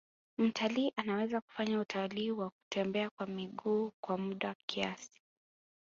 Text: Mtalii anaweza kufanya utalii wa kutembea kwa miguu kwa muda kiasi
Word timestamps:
Mtalii 0.37 0.93
anaweza 0.95 1.41
kufanya 1.41 1.79
utalii 1.79 2.31
wa 2.31 2.49
kutembea 2.49 3.09
kwa 3.09 3.27
miguu 3.27 3.91
kwa 4.01 4.17
muda 4.17 4.55
kiasi 4.65 5.21